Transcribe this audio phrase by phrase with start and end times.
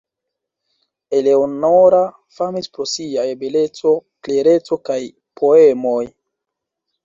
[1.17, 1.99] Eleonora
[2.39, 3.95] famis pro siaj beleco,
[4.29, 5.01] klereco kaj
[5.43, 6.03] poemoj.